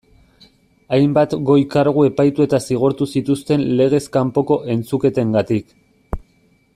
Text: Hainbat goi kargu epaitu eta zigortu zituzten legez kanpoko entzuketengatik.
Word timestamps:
Hainbat 0.95 1.35
goi 1.49 1.57
kargu 1.75 2.05
epaitu 2.07 2.47
eta 2.47 2.61
zigortu 2.67 3.09
zituzten 3.17 3.67
legez 3.83 4.03
kanpoko 4.19 4.61
entzuketengatik. 4.77 5.71